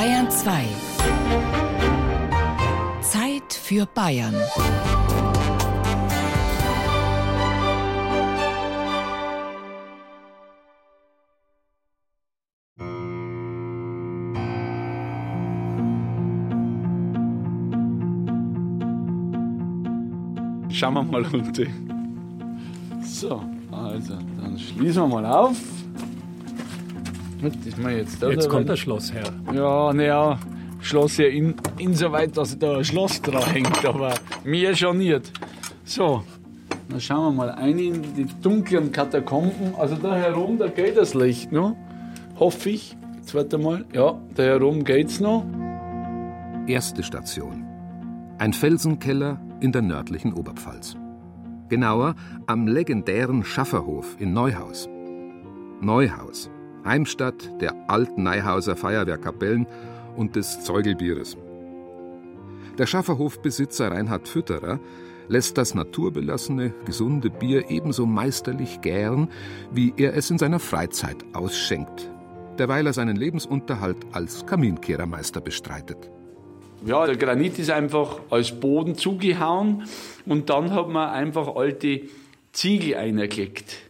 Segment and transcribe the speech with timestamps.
[0.00, 0.64] Bayern 2.
[3.02, 4.34] Zeit für Bayern.
[20.70, 21.64] Schauen wir mal runter.
[23.02, 25.79] So, also dann schließen wir mal auf.
[27.42, 29.24] Das mal jetzt jetzt kommt das Schloss her.
[29.54, 30.38] Ja, naja,
[30.80, 35.32] Schloss ja in, insoweit, dass da ein Schloss dran hängt, aber mehr schon nicht.
[35.84, 36.22] So,
[36.88, 39.74] dann schauen wir mal ein in die dunklen Katakomben.
[39.78, 41.76] Also da herum, da geht das Licht noch.
[42.38, 42.96] Hoffe ich.
[43.22, 43.84] Zweite Mal.
[43.92, 45.44] Ja, da herum geht's noch.
[46.66, 47.64] Erste Station.
[48.38, 50.96] Ein Felsenkeller in der nördlichen Oberpfalz.
[51.68, 54.88] Genauer am legendären Schafferhof in Neuhaus.
[55.80, 56.50] Neuhaus,
[56.84, 59.66] Heimstatt der alten Neihauser Feuerwehrkapellen
[60.16, 61.36] und des Zeugelbieres.
[62.78, 64.80] Der Schafferhofbesitzer Reinhard Fütterer
[65.28, 69.28] lässt das naturbelassene, gesunde Bier ebenso meisterlich gären,
[69.70, 72.10] wie er es in seiner Freizeit ausschenkt,
[72.58, 76.10] derweil er seinen Lebensunterhalt als Kaminkehrermeister bestreitet.
[76.84, 79.84] Ja, der Granit ist einfach als Boden zugehauen
[80.24, 82.02] und dann hat man einfach alte
[82.52, 83.89] Ziegel eingelegt.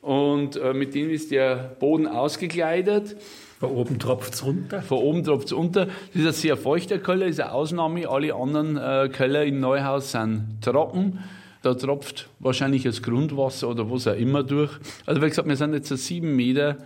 [0.00, 3.16] Und äh, mit denen ist der Boden ausgekleidet.
[3.58, 4.82] Von oben tropft es runter?
[4.82, 5.86] Von oben tropft es runter.
[5.86, 8.08] Das ist ein sehr feuchter Keller, ist eine Ausnahme.
[8.08, 11.18] Alle anderen äh, Keller im Neuhaus sind trocken.
[11.62, 14.70] Da tropft wahrscheinlich das Grundwasser oder was auch immer durch.
[15.06, 16.76] Also wie gesagt, wir sind jetzt sieben Meter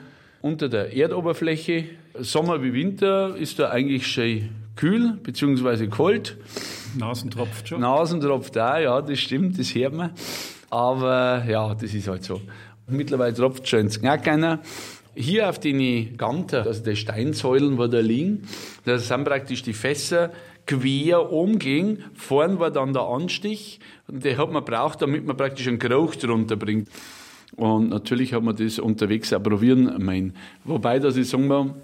[0.40, 1.84] unter der Erdoberfläche.
[2.18, 5.88] Sommer wie Winter ist da eigentlich schön kühl bzw.
[5.88, 6.38] kalt.
[6.98, 7.80] Nasen tropft schon.
[7.80, 10.10] Nasen tropft auch, ja, das stimmt, das hört man.
[10.70, 12.40] Aber ja, das ist halt so.
[12.88, 14.28] Mittlerweile tropft schon ins Knack
[15.14, 18.42] Hier auf den Ganter, also die Steinsäulen, wo da liegen,
[18.84, 20.30] das sind praktisch die Fässer
[20.66, 21.98] quer umging.
[22.14, 26.16] Vorn war dann der Anstich und den hat man braucht, damit man praktisch einen Geruch
[26.16, 26.88] drunter bringt.
[27.56, 30.34] Und natürlich hat man das unterwegs auch probieren meinen.
[30.64, 31.74] Wobei, dass ich sagen will,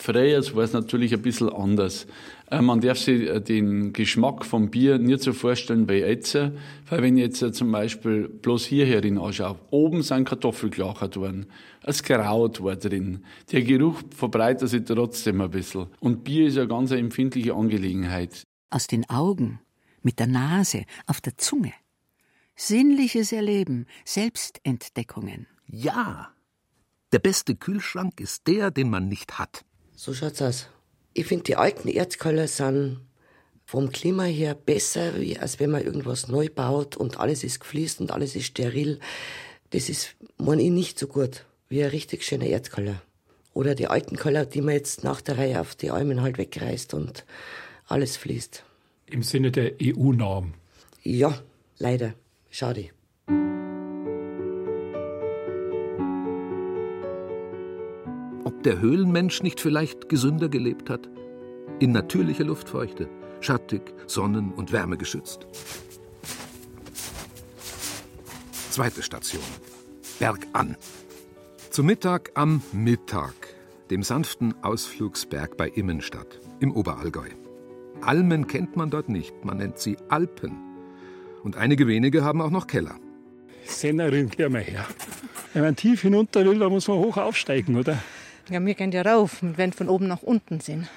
[0.00, 2.06] Früher war es natürlich ein bisschen anders.
[2.50, 6.34] Äh, man darf sich äh, den Geschmack vom Bier nicht so vorstellen wie jetzt.
[6.34, 11.46] Weil wenn ich jetzt äh, zum Beispiel bloß hierher anschaue, oben sind Kartoffelklacher drin,
[11.82, 13.26] es Kraut war drin.
[13.52, 15.88] Der Geruch verbreitet sich trotzdem ein bisschen.
[16.00, 18.42] Und Bier ist eine ganz empfindliche Angelegenheit.
[18.70, 19.60] Aus den Augen,
[20.00, 21.74] mit der Nase, auf der Zunge.
[22.56, 25.46] Sinnliches Erleben, Selbstentdeckungen.
[25.66, 26.30] Ja.
[27.12, 29.64] Der beste Kühlschrank ist der, den man nicht hat.
[30.02, 30.66] So schaut's aus.
[31.12, 33.00] Ich finde, die alten Erzkeller sind
[33.66, 38.10] vom Klima her besser, als wenn man irgendwas neu baut und alles ist gefließt und
[38.10, 38.98] alles ist steril.
[39.68, 43.02] Das ist, meine ich, nicht so gut wie ein richtig schöner Erzkeller.
[43.52, 46.94] Oder die alten Keller, die man jetzt nach der Reihe auf die Almen halt wegreißt
[46.94, 47.26] und
[47.86, 48.64] alles fließt.
[49.04, 50.54] Im Sinne der EU-Norm?
[51.02, 51.42] Ja,
[51.76, 52.14] leider.
[52.48, 52.88] Schade.
[58.64, 61.08] Der Höhlenmensch nicht vielleicht gesünder gelebt hat?
[61.78, 63.08] In natürlicher Luftfeuchte,
[63.40, 65.46] schattig, sonnen- und wärmegeschützt.
[68.70, 69.42] Zweite Station.
[70.18, 70.76] Bergan.
[71.70, 73.34] Zum Mittag am Mittag,
[73.90, 77.28] dem sanften Ausflugsberg bei Immenstadt im Oberallgäu.
[78.02, 80.56] Almen kennt man dort nicht, man nennt sie Alpen.
[81.42, 82.96] Und einige wenige haben auch noch Keller.
[83.64, 84.86] Sennerin, geh mal her.
[85.52, 87.98] Wenn man tief hinunter will, dann muss man hoch aufsteigen, oder?
[88.50, 90.88] Ja, wir gehen ja rauf, wenn von oben nach unten sind.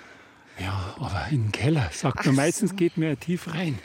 [0.59, 2.75] Ja, aber in den Keller, sagt man, meistens so.
[2.75, 3.77] geht man ja tief rein.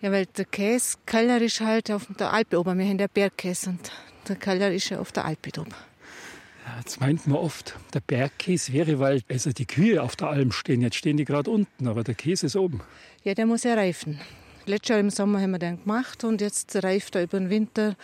[0.00, 2.78] Ja, weil der Käsekeller ist halt auf der Alpe oben.
[2.78, 3.90] Wir haben der Bergkäse und
[4.28, 5.74] der Keller ist ja auf der Alpe oben.
[6.64, 10.52] Ja, jetzt meint man oft, der Bergkäse wäre, weil also die Kühe auf der Alm
[10.52, 10.80] stehen.
[10.82, 12.82] Jetzt stehen die gerade unten, aber der Käse ist oben.
[13.24, 14.20] Ja, der muss ja reifen.
[14.66, 17.96] Letztes Jahr im Sommer haben wir den gemacht und jetzt reift er über den Winter.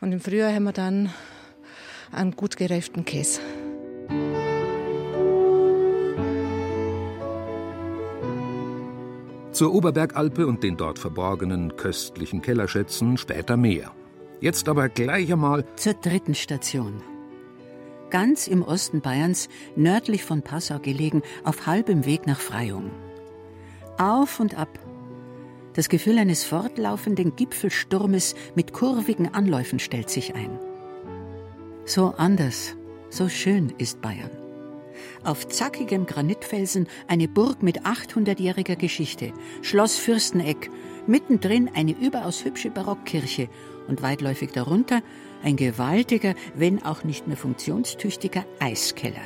[0.00, 1.12] Und im Frühjahr haben wir dann
[2.12, 3.40] einen gut gereiften Käse.
[9.54, 13.92] Zur Oberbergalpe und den dort verborgenen köstlichen Kellerschätzen später mehr.
[14.40, 17.00] Jetzt aber gleich einmal zur dritten Station.
[18.10, 22.90] Ganz im Osten Bayerns, nördlich von Passau gelegen, auf halbem Weg nach Freyung.
[23.96, 24.76] Auf und ab.
[25.74, 30.58] Das Gefühl eines fortlaufenden Gipfelsturmes mit kurvigen Anläufen stellt sich ein.
[31.84, 32.74] So anders,
[33.08, 34.43] so schön ist Bayern.
[35.22, 39.32] Auf zackigem Granitfelsen eine Burg mit 800-jähriger Geschichte,
[39.62, 40.70] Schloss Fürsteneck,
[41.06, 43.48] mittendrin eine überaus hübsche Barockkirche
[43.88, 45.02] und weitläufig darunter
[45.42, 49.20] ein gewaltiger, wenn auch nicht mehr funktionstüchtiger Eiskeller.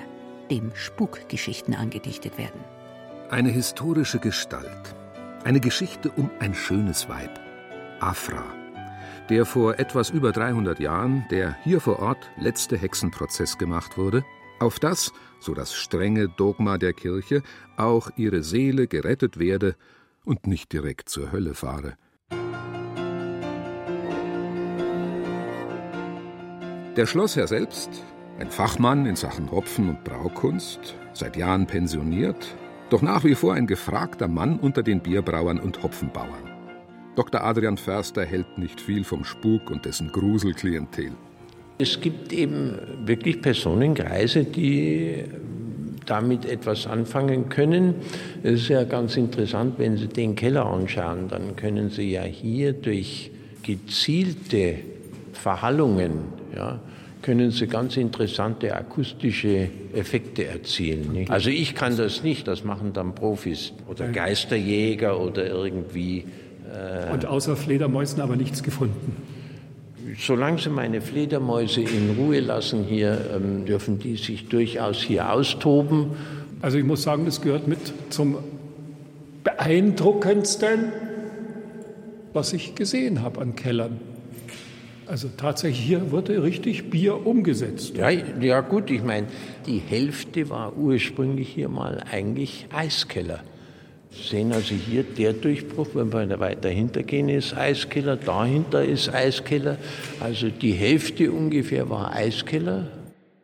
[0.51, 2.61] dem Spukgeschichten angedichtet werden.
[3.31, 4.95] Eine historische Gestalt.
[5.45, 7.39] Eine Geschichte um ein schönes Weib.
[8.01, 8.45] Afra.
[9.29, 14.25] Der vor etwas über 300 Jahren der hier vor Ort letzte Hexenprozess gemacht wurde,
[14.61, 17.43] auf das, so das strenge Dogma der Kirche,
[17.77, 19.77] auch ihre Seele gerettet werde
[20.25, 21.97] und nicht direkt zur Hölle fahre.
[26.97, 27.91] Der Schlossherr selbst,
[28.41, 32.57] ein Fachmann in Sachen Hopfen- und Braukunst, seit Jahren pensioniert,
[32.91, 36.49] doch nach wie vor ein gefragter Mann unter den Bierbrauern und Hopfenbauern.
[37.15, 37.43] Dr.
[37.43, 41.13] Adrian Förster hält nicht viel vom Spuk und dessen Gruselklientel.
[41.79, 45.25] Es gibt eben wirklich Personenkreise, die
[46.07, 47.95] damit etwas anfangen können.
[48.43, 52.73] Es ist ja ganz interessant, wenn Sie den Keller anschauen, dann können Sie ja hier
[52.73, 53.31] durch
[53.63, 54.77] gezielte
[55.33, 56.21] Verhallungen,
[56.57, 56.81] ja,
[57.23, 61.13] können Sie ganz interessante akustische Effekte erzielen.
[61.13, 61.31] Nicht?
[61.31, 66.25] Also ich kann das nicht, das machen dann Profis oder Geisterjäger oder irgendwie.
[66.73, 69.17] Äh Und außer Fledermäusen aber nichts gefunden.
[70.19, 76.13] Solange Sie meine Fledermäuse in Ruhe lassen hier, ähm, dürfen die sich durchaus hier austoben.
[76.63, 77.79] Also ich muss sagen, das gehört mit
[78.11, 78.39] zum
[79.45, 80.93] beeindruckendsten,
[82.33, 84.01] was ich gesehen habe an Kellern.
[85.07, 87.97] Also tatsächlich hier wurde richtig Bier umgesetzt.
[87.97, 89.27] Ja, ja gut, ich meine,
[89.67, 93.41] die Hälfte war ursprünglich hier mal eigentlich Eiskeller.
[94.11, 99.79] Sehen also hier der Durchbruch, wenn wir weiter hintergehen, ist Eiskeller, dahinter ist Eiskeller.
[100.21, 102.91] Also die Hälfte ungefähr war Eiskeller.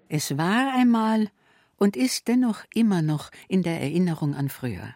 [0.09, 1.29] Es war einmal
[1.77, 4.95] und ist dennoch immer noch in der Erinnerung an früher.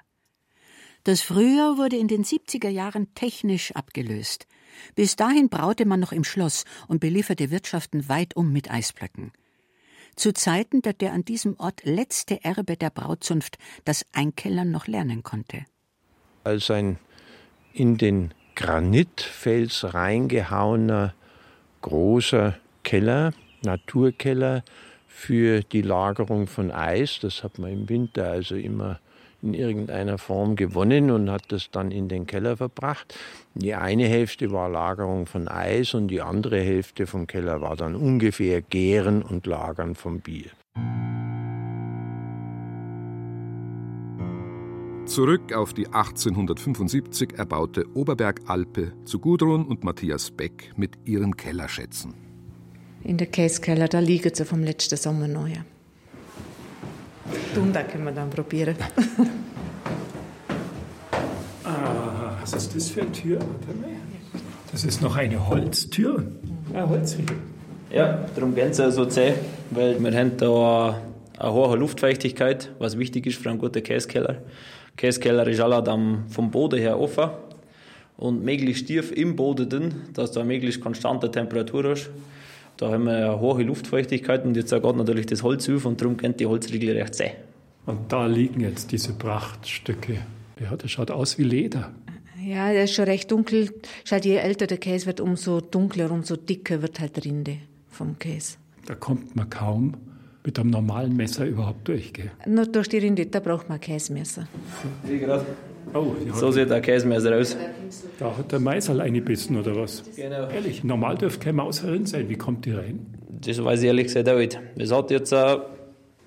[1.05, 4.47] Das Früher wurde in den 70er Jahren technisch abgelöst.
[4.95, 9.33] Bis dahin braute man noch im Schloss und belieferte Wirtschaften weit um mit Eisblöcken.
[10.19, 15.23] Zu Zeiten, da der an diesem Ort letzte Erbe der Brauzunft das Einkellern noch lernen
[15.23, 15.65] konnte.
[16.43, 16.99] Als ein
[17.73, 21.15] in den Granitfels reingehauener
[21.83, 23.33] großer Keller,
[23.63, 24.65] Naturkeller
[25.07, 28.99] für die Lagerung von Eis, das hat man im Winter also immer
[29.43, 33.15] in irgendeiner Form gewonnen und hat das dann in den Keller verbracht.
[33.55, 37.95] Die eine Hälfte war Lagerung von Eis und die andere Hälfte vom Keller war dann
[37.95, 40.51] ungefähr Gären und Lagern vom Bier.
[45.07, 52.13] Zurück auf die 1875 erbaute Oberbergalpe zu Gudrun und Matthias Beck mit ihren Kellerschätzen.
[53.05, 55.53] In der Käsekeller, da liegen sie vom letzten Sommer neu.
[57.57, 58.77] Und da können wir dann probieren.
[61.65, 63.39] ah, was ist das für eine Tür?
[64.71, 66.25] Das ist noch eine Holztür.
[66.73, 67.37] Ja, Holzriegel.
[67.91, 69.33] Ja, darum gehen sie so zäh,
[69.71, 71.01] weil wir haben da
[71.39, 74.43] eine hohe Luftfeuchtigkeit, was wichtig ist für einen guten Käsekeller.
[74.97, 77.31] Käsekeller ist alle dann vom Boden her offen
[78.19, 82.11] und möglichst tief im Boden drin, dass du eine möglichst konstante Temperatur hast.
[82.79, 86.17] Da haben wir eine hohe Luftfeuchtigkeit und jetzt geht natürlich das Holz auf und darum
[86.17, 87.33] kennt die Holzriegel recht zäh.
[87.87, 90.19] Und da liegen jetzt diese Prachtstücke.
[90.61, 91.91] Ja, das schaut aus wie Leder.
[92.41, 93.71] Ja, der ist schon recht dunkel.
[94.09, 97.57] Halt, je älter der Käse wird, umso dunkler, umso dicker wird halt die Rinde
[97.89, 98.59] vom Käse.
[98.87, 99.95] Da kommt man kaum
[100.45, 102.13] mit einem normalen Messer überhaupt durch.
[102.13, 102.31] Gell?
[102.47, 104.47] Nur durch die Rinde, da braucht man Käsemesser.
[105.05, 105.45] Wie gerade.
[105.95, 107.57] Oh, so sieht der Käsemesser aus.
[108.19, 110.03] Da hat der Meißel eingebissen oder was?
[110.17, 110.49] Genau.
[110.49, 112.29] Ehrlich, normal dürfte keine Maus herin sein.
[112.29, 113.07] Wie kommt die rein?
[113.29, 114.61] Das weiß ich ehrlich gesagt auch nicht.
[114.77, 115.59] Das hat jetzt äh,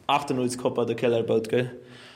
[0.07, 1.49] 98 gehabt, der Keller gebaut.
[1.49, 1.71] Gell?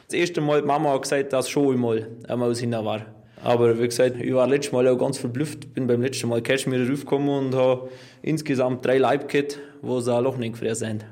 [0.07, 3.05] Das erste Mal, die Mama hat gesagt, dass schon einmal eine Maus hinten war.
[3.43, 5.73] Aber wie gesagt, ich war letztes Mal auch ganz verblüfft.
[5.73, 7.89] Bin beim letzten Mal Cashmere raufgekommen und habe
[8.21, 11.05] insgesamt drei Leib gehabt, wo sie ein Loch nicht gefräst sind.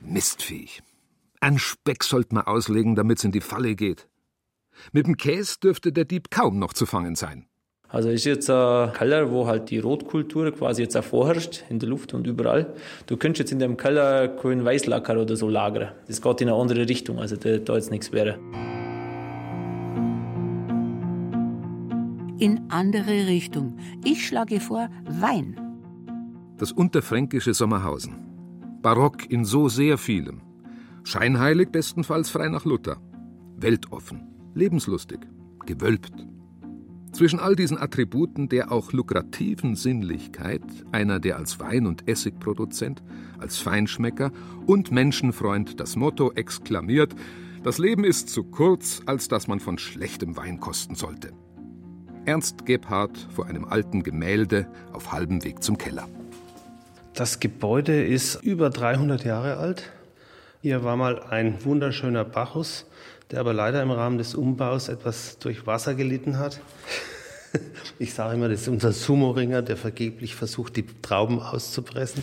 [0.00, 0.82] Mistviech.
[1.40, 4.06] Ein Speck sollte man auslegen, damit es in die Falle geht.
[4.92, 7.46] Mit dem Käse dürfte der Dieb kaum noch zu fangen sein.
[7.92, 11.88] Also ist jetzt ein Keller, wo halt die Rotkultur quasi jetzt auch vorherrscht, in der
[11.88, 12.72] Luft und überall.
[13.06, 15.90] Du könntest jetzt in dem Keller keinen Weißlacker oder so lagern.
[16.06, 18.38] Das geht in eine andere Richtung, also da, da jetzt nichts wäre.
[22.38, 23.76] In andere Richtung.
[24.04, 25.60] Ich schlage vor Wein.
[26.58, 28.14] Das unterfränkische Sommerhausen.
[28.82, 30.42] Barock in so sehr vielem.
[31.02, 32.98] Scheinheilig bestenfalls frei nach Luther.
[33.56, 35.20] Weltoffen lebenslustig,
[35.66, 36.12] gewölbt.
[37.12, 43.02] Zwischen all diesen Attributen der auch lukrativen Sinnlichkeit einer, der als Wein- und Essigproduzent,
[43.38, 44.30] als Feinschmecker
[44.66, 47.14] und Menschenfreund das Motto exklamiert,
[47.62, 51.32] das Leben ist zu kurz, als dass man von schlechtem Wein kosten sollte.
[52.24, 56.08] Ernst Gebhardt vor einem alten Gemälde auf halbem Weg zum Keller.
[57.14, 59.90] Das Gebäude ist über 300 Jahre alt
[60.62, 62.86] Hier war mal ein wunderschöner Bacchus,
[63.30, 66.60] der aber leider im Rahmen des Umbaus etwas durch Wasser gelitten hat.
[67.98, 72.22] Ich sage immer, das ist unser Sumo-Ringer, der vergeblich versucht, die Trauben auszupressen.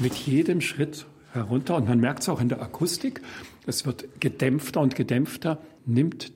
[0.00, 3.22] Mit jedem Schritt herunter, und man merkt es auch in der Akustik,
[3.66, 6.32] es wird gedämpfter und gedämpfter, nimmt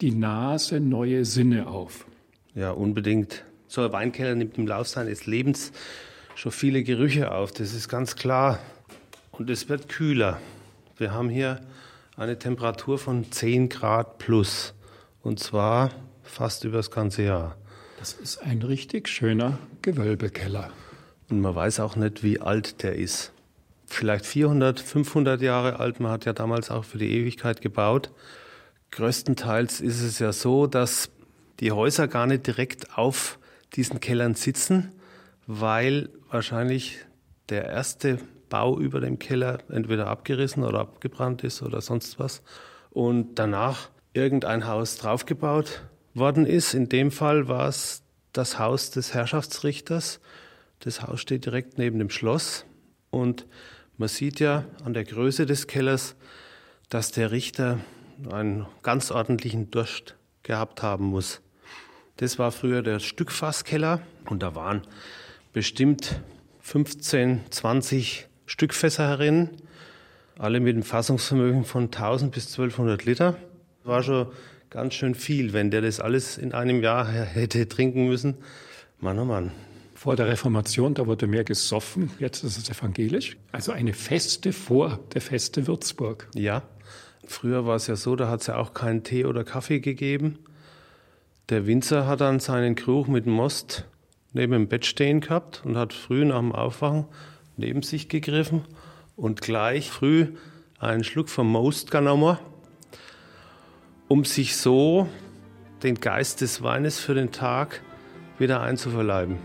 [0.00, 2.06] die Nase neue Sinne auf.
[2.54, 3.44] Ja, unbedingt.
[3.68, 5.70] So ein Weinkeller nimmt im Laufe seines Lebens
[6.34, 8.58] schon viele Gerüche auf, das ist ganz klar.
[9.32, 10.40] Und es wird kühler.
[10.96, 11.60] Wir haben hier
[12.16, 14.74] eine Temperatur von 10 Grad plus.
[15.22, 15.90] Und zwar
[16.22, 17.56] fast über das ganze Jahr.
[17.98, 20.70] Das ist ein richtig schöner Gewölbekeller.
[21.28, 23.32] Und man weiß auch nicht, wie alt der ist.
[23.86, 26.00] Vielleicht 400, 500 Jahre alt.
[26.00, 28.10] Man hat ja damals auch für die Ewigkeit gebaut.
[28.92, 31.10] Größtenteils ist es ja so, dass
[31.60, 33.38] die Häuser gar nicht direkt auf
[33.74, 34.92] diesen Kellern sitzen,
[35.46, 36.98] weil wahrscheinlich
[37.48, 42.42] der erste Bau über dem Keller entweder abgerissen oder abgebrannt ist oder sonst was.
[42.90, 45.82] Und danach irgendein Haus draufgebaut
[46.14, 46.74] worden ist.
[46.74, 50.20] In dem Fall war es das Haus des Herrschaftsrichters.
[50.80, 52.64] Das Haus steht direkt neben dem Schloss
[53.10, 53.46] und
[53.98, 56.16] man sieht ja an der Größe des Kellers,
[56.88, 57.80] dass der Richter
[58.30, 61.40] einen ganz ordentlichen Durst gehabt haben muss.
[62.18, 64.82] Das war früher der Stückfasskeller und da waren
[65.52, 66.20] bestimmt
[66.60, 69.50] 15, 20 Stückfässer herin,
[70.38, 73.36] alle mit einem Fassungsvermögen von 1000 bis 1200 Liter.
[73.84, 74.26] War schon
[74.70, 78.36] ganz schön viel, wenn der das alles in einem Jahr hätte trinken müssen.
[79.00, 79.52] Mann, oh Mann.
[79.94, 83.38] Vor der Reformation, da wurde mehr gesoffen, jetzt ist es evangelisch.
[83.50, 86.28] Also eine Feste vor der Feste Würzburg.
[86.34, 86.62] Ja,
[87.26, 90.38] früher war es ja so, da hat es ja auch keinen Tee oder Kaffee gegeben.
[91.48, 93.86] Der Winzer hat dann seinen Krug mit Most
[94.34, 97.06] neben dem Bett stehen gehabt und hat früh nach dem Aufwachen
[97.56, 98.64] neben sich gegriffen
[99.16, 100.34] und gleich früh
[100.78, 102.38] einen Schluck vom Most genommen
[104.08, 105.08] um sich so
[105.82, 107.82] den Geist des Weines für den Tag
[108.38, 109.38] wieder einzuverleiben.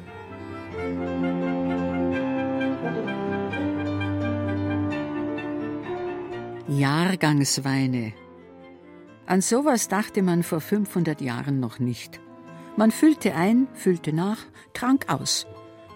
[6.67, 8.13] Jahrgangsweine.
[9.25, 12.19] An sowas dachte man vor 500 Jahren noch nicht.
[12.77, 14.39] Man füllte ein, füllte nach,
[14.73, 15.47] trank aus.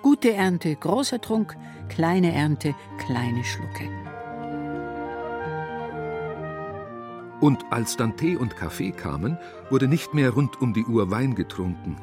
[0.06, 1.58] Gute Ernte, großer Trunk,
[1.90, 3.90] kleine Ernte, kleine Schlucke.
[7.42, 9.40] Und als dann Tee und Kaffee kamen,
[9.72, 11.96] wurde nicht mehr rund um die Uhr Wein getrunken.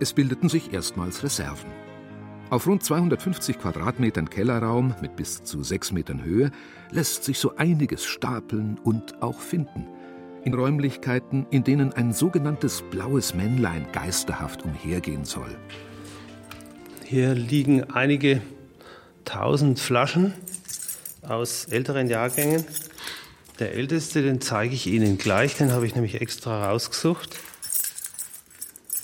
[0.00, 1.70] Es bildeten sich erstmals Reserven.
[2.48, 6.52] Auf rund 250 Quadratmetern Kellerraum mit bis zu sechs Metern Höhe
[6.90, 9.88] lässt sich so einiges stapeln und auch finden.
[10.42, 15.54] In Räumlichkeiten, in denen ein sogenanntes blaues Männlein geisterhaft umhergehen soll.
[17.12, 18.40] Hier liegen einige
[19.26, 20.32] tausend Flaschen
[21.20, 22.64] aus älteren Jahrgängen
[23.58, 27.38] der älteste, den zeige ich Ihnen gleich, den habe ich nämlich extra rausgesucht.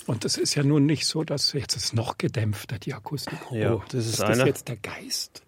[0.09, 3.37] Und es ist ja nun nicht so, dass jetzt ist noch gedämpfter, die Akustik.
[3.51, 5.43] Ja, oh, das ist, ist das jetzt der Geist?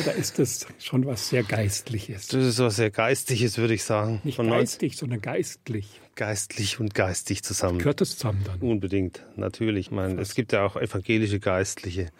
[0.00, 2.28] Oder ist das schon was sehr Geistliches?
[2.28, 4.20] Das ist was sehr Geistliches, würde ich sagen.
[4.22, 6.00] Nicht Von geistig, sondern geistlich.
[6.14, 7.78] Geistlich und geistig zusammen.
[7.78, 8.60] Gehört das zusammen dann?
[8.60, 9.86] Unbedingt, natürlich.
[9.86, 12.12] Ich meine, es gibt ja auch evangelische Geistliche.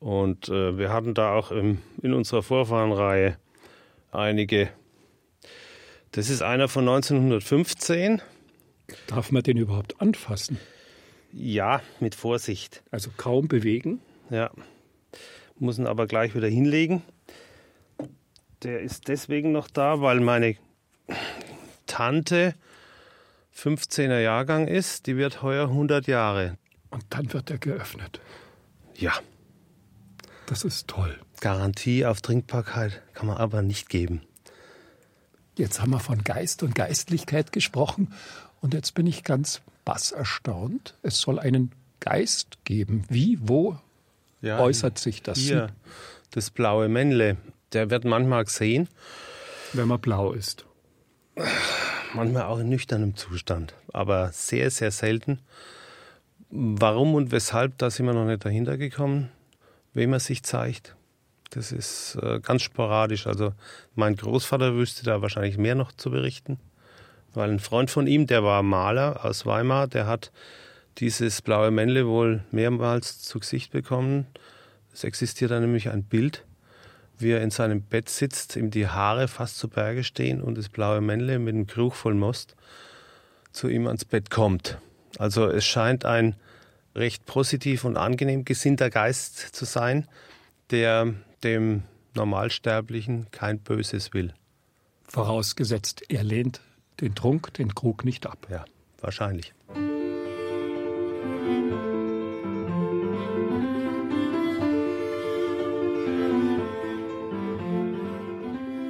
[0.00, 3.36] Und äh, wir hatten da auch im, in unserer Vorfahrenreihe
[4.10, 4.70] einige
[6.10, 8.20] das ist einer von 1915.
[9.06, 10.58] Darf man den überhaupt anfassen?
[11.32, 12.82] Ja, mit Vorsicht.
[12.90, 14.00] Also kaum bewegen?
[14.30, 14.50] Ja.
[15.58, 17.02] Muss ihn aber gleich wieder hinlegen.
[18.62, 20.56] Der ist deswegen noch da, weil meine
[21.86, 22.54] Tante
[23.56, 25.06] 15er Jahrgang ist.
[25.06, 26.56] Die wird heuer 100 Jahre.
[26.90, 28.20] Und dann wird er geöffnet.
[28.96, 29.12] Ja.
[30.46, 31.18] Das ist toll.
[31.40, 34.22] Garantie auf Trinkbarkeit kann man aber nicht geben.
[35.56, 38.12] Jetzt haben wir von Geist und Geistlichkeit gesprochen
[38.60, 40.94] und jetzt bin ich ganz bass erstaunt.
[41.02, 43.04] Es soll einen Geist geben.
[43.08, 43.78] Wie, wo
[44.40, 45.38] ja, äußert sich das?
[45.38, 45.68] Hier,
[46.30, 47.36] das blaue Männle.
[47.72, 48.88] Der wird manchmal gesehen.
[49.72, 50.64] Wenn man blau ist.
[52.14, 55.40] Manchmal auch in nüchternem Zustand, aber sehr, sehr selten.
[56.50, 59.30] Warum und weshalb, da sind wir noch nicht dahinter gekommen,
[59.94, 60.96] wem er sich zeigt.
[61.50, 63.26] Das ist äh, ganz sporadisch.
[63.26, 63.52] Also
[63.94, 66.58] mein Großvater wüsste da wahrscheinlich mehr noch zu berichten,
[67.34, 70.32] weil ein Freund von ihm, der war Maler aus Weimar, der hat
[70.98, 74.26] dieses blaue Männle wohl mehrmals zu Gesicht bekommen.
[74.92, 76.44] Es existiert da nämlich ein Bild,
[77.18, 80.68] wie er in seinem Bett sitzt, ihm die Haare fast zu Berge stehen und das
[80.68, 82.56] blaue Männle mit einem Krug voll Most
[83.52, 84.78] zu ihm ans Bett kommt.
[85.18, 86.36] Also es scheint ein
[86.94, 90.06] recht positiv und angenehm gesinnter Geist zu sein,
[90.70, 91.82] der dem
[92.14, 94.34] Normalsterblichen kein Böses will.
[95.04, 96.60] Vorausgesetzt, er lehnt
[97.00, 98.46] den Trunk, den Krug nicht ab.
[98.50, 98.64] Ja,
[99.00, 99.52] wahrscheinlich.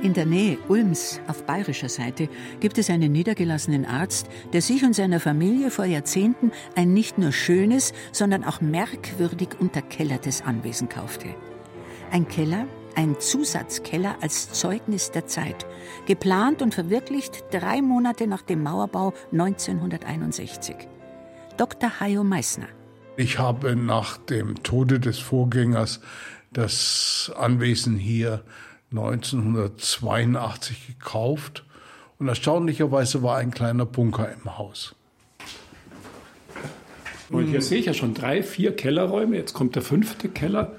[0.02, 4.94] In der Nähe Ulms auf bayerischer Seite gibt es einen niedergelassenen Arzt, der sich und
[4.94, 11.28] seiner Familie vor Jahrzehnten ein nicht nur schönes, sondern auch merkwürdig unterkellertes Anwesen kaufte.
[12.10, 12.66] Ein Keller,
[13.00, 15.64] ein Zusatzkeller als Zeugnis der Zeit,
[16.04, 20.76] geplant und verwirklicht drei Monate nach dem Mauerbau 1961.
[21.57, 21.99] Dr.
[21.99, 22.69] Hayo Meissner.
[23.16, 26.02] Ich habe nach dem Tode des Vorgängers
[26.52, 28.45] das Anwesen hier
[28.90, 31.64] 1982 gekauft
[32.19, 34.95] und erstaunlicherweise war ein kleiner Bunker im Haus.
[37.30, 39.37] Und hier sehe ich ja schon drei, vier Kellerräume.
[39.37, 40.76] Jetzt kommt der fünfte Keller.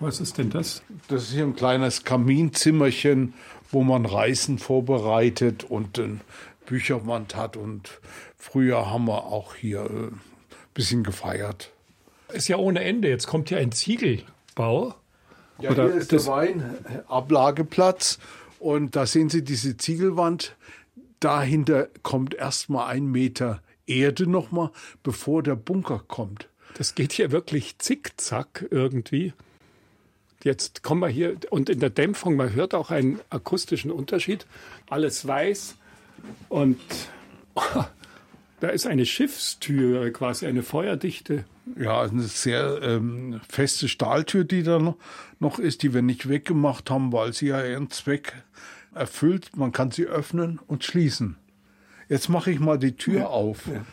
[0.00, 0.82] Was ist denn das?
[1.08, 3.34] Das ist hier ein kleines Kaminzimmerchen,
[3.70, 6.20] wo man Reisen vorbereitet und eine
[6.66, 7.56] Bücherwand hat.
[7.56, 8.00] Und
[8.36, 11.70] früher haben wir auch hier ein äh, bisschen gefeiert.
[12.32, 13.08] Ist ja ohne Ende.
[13.08, 14.94] Jetzt kommt hier ein Ziegelbau.
[15.60, 18.18] Ja, Oder hier ist der Weinablageplatz
[18.58, 20.56] und da sehen Sie diese Ziegelwand.
[21.20, 24.70] Dahinter kommt erstmal ein Meter Erde nochmal,
[25.02, 26.48] bevor der Bunker kommt.
[26.76, 29.32] Das geht hier wirklich zickzack irgendwie.
[30.44, 34.46] Jetzt kommen wir hier und in der Dämpfung, man hört auch einen akustischen Unterschied.
[34.88, 35.74] Alles weiß
[36.48, 36.78] und
[37.54, 37.62] oh,
[38.60, 41.44] da ist eine Schiffstür, quasi eine feuerdichte
[41.78, 44.94] ja, eine sehr ähm, feste Stahltür, die da
[45.40, 48.34] noch ist, die wir nicht weggemacht haben, weil sie ja ihren Zweck
[48.94, 49.56] erfüllt.
[49.56, 51.36] Man kann sie öffnen und schließen.
[52.08, 53.26] Jetzt mache ich mal die Tür ja.
[53.26, 53.66] auf.
[53.66, 53.84] Ja.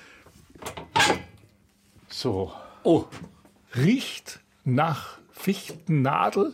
[2.09, 2.51] So.
[2.83, 3.05] Oh,
[3.75, 6.53] riecht nach Fichtennadel.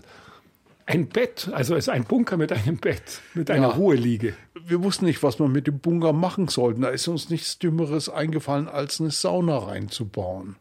[0.86, 3.74] Ein Bett, also es ist ein Bunker mit einem Bett, mit einer ja.
[3.74, 4.34] Ruheliege.
[4.66, 6.82] Wir wussten nicht, was wir mit dem Bunker machen sollten.
[6.82, 10.56] Da ist uns nichts Dümmeres eingefallen, als eine Sauna reinzubauen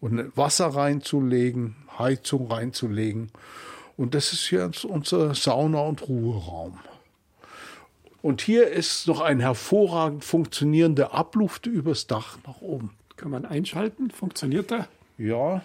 [0.00, 3.30] und Wasser reinzulegen, Heizung reinzulegen.
[3.96, 6.78] Und das ist jetzt unser Sauna- und Ruheraum.
[8.22, 12.90] Und hier ist noch ein hervorragend funktionierender Abluft übers Dach nach oben.
[13.16, 14.10] Kann man einschalten?
[14.10, 14.88] Funktioniert der?
[15.16, 15.62] Ja.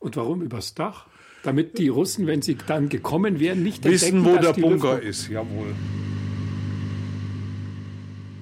[0.00, 1.06] Und warum übers Dach?
[1.44, 5.28] Damit die Russen, wenn sie dann gekommen wären, nicht wissen, wo der Bunker Luft ist.
[5.28, 5.74] Jawohl.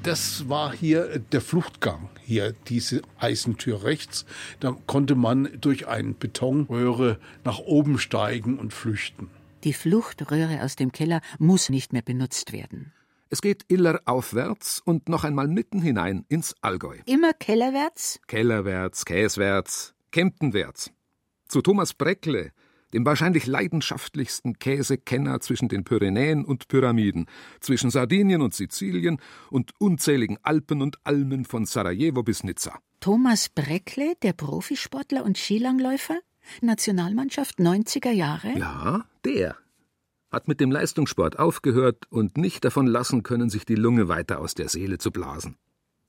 [0.03, 4.27] Das war hier der Fluchtgang hier diese Eisentür rechts.
[4.61, 9.31] Da konnte man durch eine Betonröhre nach oben steigen und flüchten.
[9.65, 12.93] Die Fluchtröhre aus dem Keller muss nicht mehr benutzt werden.
[13.31, 16.99] Es geht iller aufwärts und noch einmal mitten hinein ins Allgäu.
[17.07, 18.21] Immer kellerwärts?
[18.27, 20.91] Kellerwärts, Käswärts, Kemptenwärts.
[21.49, 22.53] Zu Thomas Breckle,
[22.93, 27.25] dem wahrscheinlich leidenschaftlichsten Käsekenner zwischen den Pyrenäen und Pyramiden,
[27.61, 29.19] zwischen Sardinien und Sizilien
[29.51, 32.79] und unzähligen Alpen und Almen von Sarajevo bis Nizza.
[33.01, 36.19] Thomas Breckle, der Profisportler und Skilangläufer?
[36.61, 38.53] Nationalmannschaft 90er Jahre?
[38.59, 39.57] Ja, der.
[40.31, 44.55] Hat mit dem Leistungssport aufgehört und nicht davon lassen können, sich die Lunge weiter aus
[44.55, 45.57] der Seele zu blasen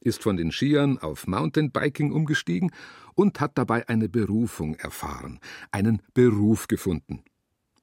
[0.02, 2.72] ist von den Skiern auf Mountainbiking umgestiegen
[3.16, 5.40] und hat dabei eine Berufung erfahren,
[5.72, 7.24] einen Beruf gefunden.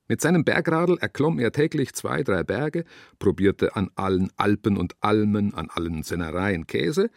[0.08, 2.84] Mit seinem Bergradl erklomm er täglich zwei, drei Berge,
[3.18, 7.10] probierte an allen Alpen und Almen, an allen Sennereien Käse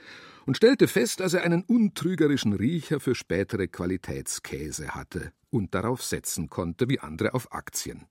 [0.46, 6.50] und stellte fest, dass er einen untrügerischen Riecher für spätere Qualitätskäse hatte und darauf setzen
[6.50, 8.06] konnte wie andere auf Aktien.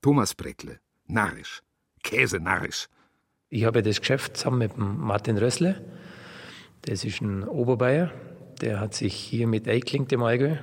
[0.00, 1.62] Thomas Breckle, narrisch,
[2.02, 2.88] Käse narrisch.
[3.50, 5.84] Ich habe das Geschäft zusammen mit Martin Rössle
[6.86, 8.10] das ist ein Oberbayer,
[8.60, 10.56] der hat sich hier mit eingeklinkt im Allgäu.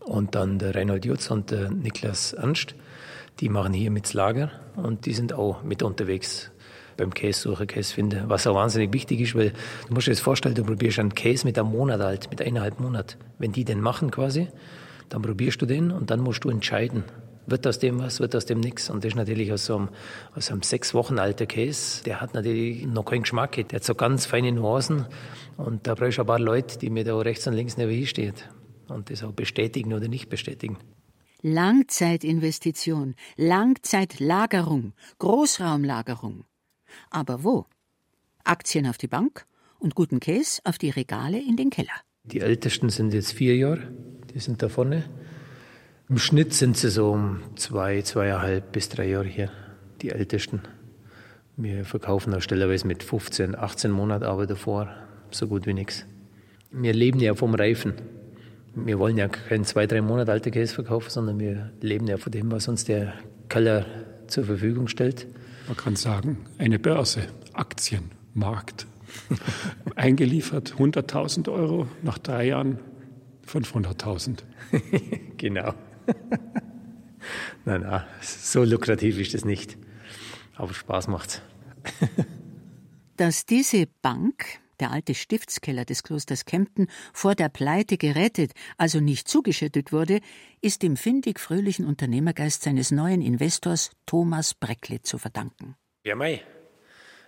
[0.00, 2.76] Und dann der Reinhold Jutz und der Niklas Ernst,
[3.40, 6.52] die machen hier mit Lager und die sind auch mit unterwegs
[6.96, 9.52] beim Käsesucher, Käsefinder, was auch wahnsinnig wichtig ist, weil
[9.88, 12.78] du musst dir das vorstellen, du probierst einen Käse mit einem Monat alt, mit eineinhalb
[12.78, 13.18] Monat.
[13.38, 14.48] Wenn die den machen quasi,
[15.08, 17.04] dann probierst du den und dann musst du entscheiden,
[17.46, 18.90] wird aus dem was, wird aus dem nichts.
[18.90, 19.88] Und das ist natürlich aus so einem,
[20.34, 23.94] aus einem sechs Wochen alter Käse, der hat natürlich noch keinen Geschmack, der hat so
[23.94, 25.06] ganz feine Nuancen.
[25.56, 28.34] Und da brauche ich ein paar Leute, die mir da rechts und links neben stehen
[28.88, 30.78] und das auch bestätigen oder nicht bestätigen.
[31.42, 36.44] Langzeitinvestition, Langzeitlagerung, Großraumlagerung.
[37.10, 37.66] Aber wo?
[38.44, 39.46] Aktien auf die Bank
[39.78, 41.92] und guten Käse auf die Regale in den Keller.
[42.24, 43.92] Die ältesten sind jetzt vier Jahre,
[44.34, 45.04] die sind da vorne.
[46.08, 49.50] Im Schnitt sind sie so um zwei, zweieinhalb bis drei Jahre hier,
[50.02, 50.60] die ältesten.
[51.56, 54.88] Wir verkaufen auch stellerweise mit 15, 18 Monaten Arbeit davor,
[55.32, 56.06] so gut wie nichts.
[56.70, 57.94] Wir leben ja vom Reifen.
[58.76, 62.30] Wir wollen ja keinen zwei, drei Monate alten Käse verkaufen, sondern wir leben ja von
[62.30, 63.14] dem, was uns der
[63.48, 63.84] Keller
[64.28, 65.26] zur Verfügung stellt.
[65.66, 68.86] Man kann sagen, eine Börse, Aktienmarkt.
[69.96, 72.78] Eingeliefert 100.000 Euro, nach drei Jahren
[73.44, 74.38] 500.000.
[75.36, 75.74] genau.
[77.64, 79.76] Nein, nein, so lukrativ ist das nicht.
[80.56, 81.42] Aber Spaß macht's.
[83.16, 84.44] Dass diese Bank,
[84.80, 90.20] der alte Stiftskeller des Klosters Kempten, vor der Pleite gerettet, also nicht zugeschüttet wurde,
[90.60, 95.76] ist dem findig-fröhlichen Unternehmergeist seines neuen Investors Thomas Breckle zu verdanken.
[96.04, 96.42] Ja, mei.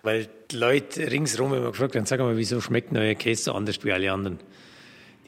[0.03, 3.83] Weil die Leute ringsherum immer gefragt haben, sag mal, wieso schmeckt neuer Käse so anders
[3.85, 4.39] wie alle anderen?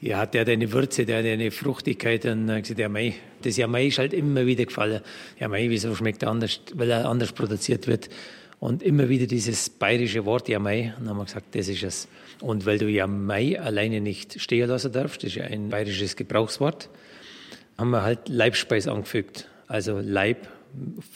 [0.03, 3.57] Hat, der hat eine Würze, der hat eine Fruchtigkeit und dann gesagt, ja mei, das
[3.57, 5.01] ja mei ist halt immer wieder gefallen.
[5.39, 8.09] Ja mei, wieso schmeckt er anders, weil er anders produziert wird.
[8.59, 10.93] Und immer wieder dieses bayerische Wort ja mei.
[10.97, 12.07] Und dann haben wir gesagt, das ist es.
[12.41, 16.15] Und weil du ja mei alleine nicht stehen lassen darfst, das ist ja ein bayerisches
[16.15, 16.89] Gebrauchswort,
[17.77, 19.47] haben wir halt Leibspeis angefügt.
[19.67, 20.47] Also Leib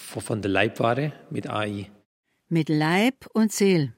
[0.08, 1.90] von der Leibware mit AI.
[2.50, 3.94] Mit Leib und Seel.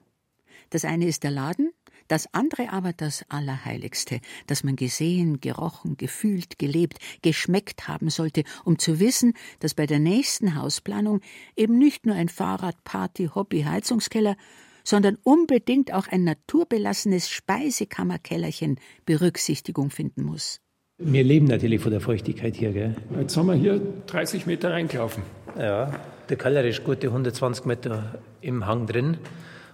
[0.70, 1.72] Das eine ist der Laden,
[2.08, 8.78] das andere aber das Allerheiligste, das man gesehen, gerochen, gefühlt, gelebt, geschmeckt haben sollte, um
[8.78, 11.20] zu wissen, dass bei der nächsten Hausplanung
[11.56, 14.36] eben nicht nur ein Fahrrad, Party, Hobby, Heizungskeller,
[14.84, 20.60] sondern unbedingt auch ein naturbelassenes Speisekammerkellerchen Berücksichtigung finden muss.
[21.00, 22.96] Wir leben natürlich von der Feuchtigkeit hier, gell?
[23.20, 25.22] Jetzt haben wir hier 30 Meter reingelaufen.
[25.56, 29.18] Ja, der Keller ist gute 120 Meter im Hang drin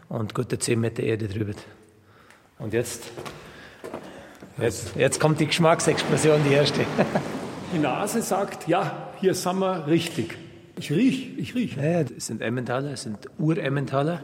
[0.08, 1.54] und gute 10 Meter Erde drüber.
[2.58, 3.04] Und jetzt,
[4.58, 6.80] jetzt, jetzt kommt die Geschmacksexplosion, die erste.
[7.72, 10.36] Die Nase sagt, ja, hier sind wir richtig.
[10.78, 11.76] Ich riech, ich riech.
[11.76, 14.22] Ja, das sind Emmentaler, das sind Ur-Emmentaler.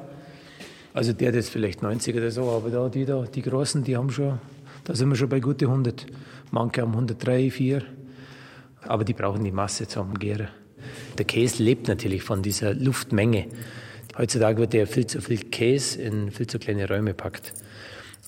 [0.95, 3.97] Also der, das ist vielleicht 90 oder so, aber da, die da, die Großen, die
[3.97, 4.39] haben schon,
[4.85, 6.07] da sind wir schon bei gute 100.
[6.53, 7.83] Manche haben 103, 4.
[8.83, 10.49] Aber die brauchen die Masse zum Gären.
[11.19, 13.47] Der Käse lebt natürlich von dieser Luftmenge.
[14.17, 17.53] Heutzutage wird ja viel zu viel Käse in viel zu kleine Räume packt.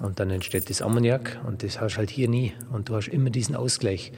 [0.01, 2.53] Und dann entsteht das Ammoniak und das hast du halt hier nie.
[2.73, 4.13] Und du hast immer diesen Ausgleich.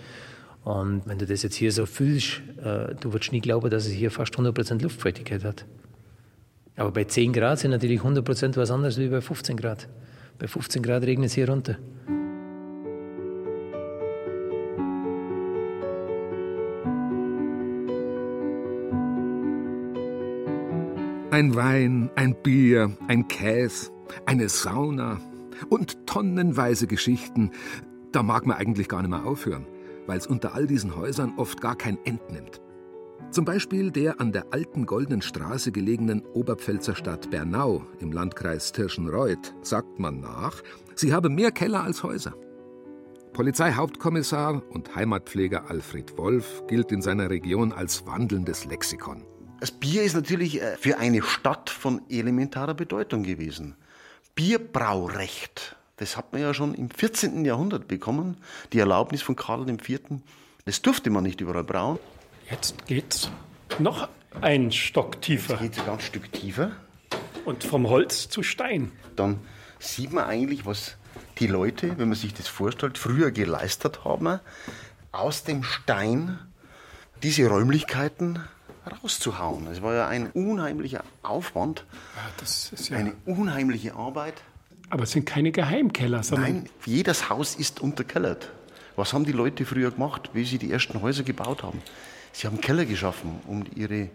[0.62, 3.92] Und wenn du das jetzt hier so fühlst, äh, du würdest nie glauben, dass es
[3.92, 5.66] hier fast 100% Luftfeuchtigkeit hat.
[6.76, 9.88] Aber bei 10 Grad sind natürlich 100% was anderes wie bei 15 Grad.
[10.38, 11.76] Bei 15 Grad regnet es hier runter.
[21.30, 23.90] Ein Wein, ein Bier, ein Käse,
[24.24, 25.20] eine Sauna
[25.68, 27.50] und tonnenweise Geschichten.
[28.12, 29.66] Da mag man eigentlich gar nicht mehr aufhören,
[30.06, 32.60] weil es unter all diesen Häusern oft gar kein End nimmt.
[33.30, 39.54] Zum Beispiel der an der alten Goldenen Straße gelegenen Oberpfälzer Stadt Bernau im Landkreis Tirschenreuth
[39.62, 40.62] sagt man nach,
[40.94, 42.34] sie habe mehr Keller als Häuser.
[43.32, 49.24] Polizeihauptkommissar und Heimatpfleger Alfred Wolf gilt in seiner Region als wandelndes Lexikon.
[49.58, 53.74] Das Bier ist natürlich äh, für eine Stadt von elementarer Bedeutung gewesen.
[54.34, 57.44] Bierbraurecht, das hat man ja schon im 14.
[57.44, 58.36] Jahrhundert bekommen,
[58.72, 60.00] die Erlaubnis von Karl IV.
[60.64, 61.98] Das durfte man nicht überall brauen.
[62.50, 63.30] Jetzt geht's
[63.78, 64.08] noch
[64.40, 65.54] ein Stock tiefer.
[65.54, 66.72] Jetzt geht's ein ganz Stück tiefer.
[67.44, 68.90] Und vom Holz zu Stein.
[69.14, 69.38] Dann
[69.78, 70.96] sieht man eigentlich, was
[71.38, 74.40] die Leute, wenn man sich das vorstellt, früher geleistet haben,
[75.12, 76.38] aus dem Stein
[77.22, 78.40] diese Räumlichkeiten
[78.90, 79.66] rauszuhauen.
[79.68, 81.84] Es war ja ein unheimlicher Aufwand,
[82.16, 84.34] ja, ja eine unheimliche Arbeit.
[84.90, 86.52] Aber es sind keine Geheimkeller, sondern.
[86.52, 88.50] Nein, jedes Haus ist unterkellert.
[88.96, 91.82] Was haben die Leute früher gemacht, wie sie die ersten Häuser gebaut haben?
[92.32, 94.08] Sie haben Keller geschaffen, um ihre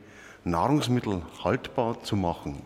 [0.44, 2.62] Nahrungsmittel haltbar zu machen.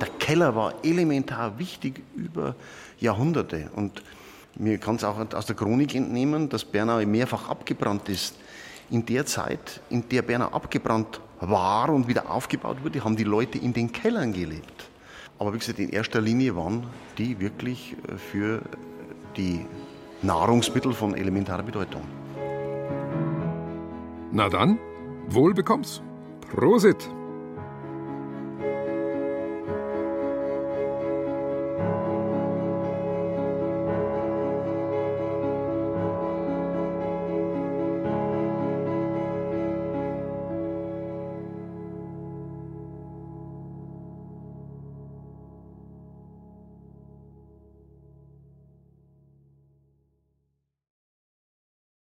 [0.00, 2.54] Der Keller war elementar wichtig über
[2.98, 3.70] Jahrhunderte.
[3.76, 4.02] Und
[4.56, 8.34] mir kann es auch aus der Chronik entnehmen, dass Bernau mehrfach abgebrannt ist.
[8.90, 13.58] In der Zeit, in der Bernau abgebrannt war und wieder aufgebaut wurde, haben die Leute
[13.58, 14.90] in den Kellern gelebt.
[15.38, 16.86] Aber wie gesagt, in erster Linie waren
[17.18, 18.62] die wirklich äh, für
[19.36, 19.66] die
[20.22, 22.02] Nahrungsmittel von elementarer Bedeutung.
[24.32, 24.78] Na dann,
[25.28, 26.02] wohl bekomm's.
[26.54, 27.08] Prosit!